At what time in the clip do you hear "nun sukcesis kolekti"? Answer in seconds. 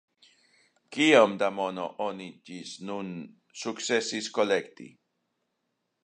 2.91-4.89